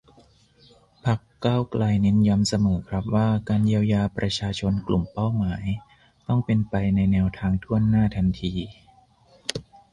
[1.05, 5.63] พรรค ก้าวไกล เน้นย้ำเสมอครับว่า การเยียวยาประชาชนกลุ่มเป้าหมาย
[6.27, 8.53] ต้องเป็นไปในแนวทาง ถ้วนหน้า ทันที